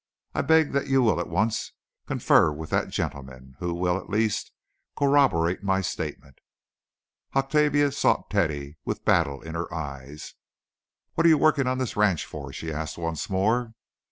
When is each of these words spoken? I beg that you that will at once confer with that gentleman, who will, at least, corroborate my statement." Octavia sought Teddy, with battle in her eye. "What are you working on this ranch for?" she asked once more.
I 0.33 0.41
beg 0.41 0.71
that 0.71 0.87
you 0.87 1.01
that 1.01 1.03
will 1.05 1.19
at 1.19 1.29
once 1.29 1.73
confer 2.07 2.51
with 2.51 2.71
that 2.71 2.89
gentleman, 2.89 3.55
who 3.59 3.71
will, 3.75 3.99
at 3.99 4.09
least, 4.09 4.51
corroborate 4.97 5.61
my 5.61 5.81
statement." 5.81 6.39
Octavia 7.35 7.91
sought 7.91 8.31
Teddy, 8.31 8.77
with 8.83 9.05
battle 9.05 9.43
in 9.43 9.53
her 9.53 9.71
eye. 9.71 10.17
"What 11.13 11.27
are 11.27 11.29
you 11.29 11.37
working 11.37 11.67
on 11.67 11.77
this 11.77 11.95
ranch 11.95 12.25
for?" 12.25 12.51
she 12.51 12.73
asked 12.73 12.97
once 12.97 13.29
more. 13.29 13.75